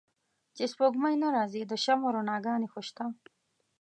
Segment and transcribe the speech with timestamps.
[0.55, 3.03] چې سپوږمۍ نه را ځي د شمعو رڼاګا نې خوشته